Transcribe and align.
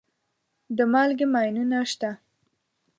د 0.77 0.79
مالګې 0.91 1.27
ماینونه 1.33 1.79
شته. 1.91 2.11